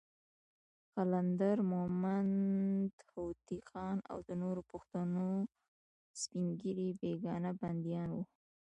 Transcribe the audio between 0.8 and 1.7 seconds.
قلندر